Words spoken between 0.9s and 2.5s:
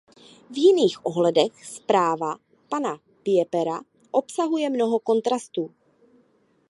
ohledech zpráva